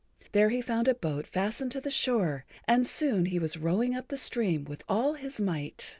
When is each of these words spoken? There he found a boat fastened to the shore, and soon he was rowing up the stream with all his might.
There 0.31 0.49
he 0.49 0.63
found 0.63 0.87
a 0.87 0.95
boat 0.95 1.27
fastened 1.27 1.71
to 1.73 1.79
the 1.79 1.91
shore, 1.91 2.43
and 2.67 2.87
soon 2.87 3.25
he 3.27 3.37
was 3.37 3.55
rowing 3.57 3.93
up 3.93 4.07
the 4.07 4.17
stream 4.17 4.63
with 4.65 4.81
all 4.89 5.13
his 5.13 5.39
might. 5.39 5.89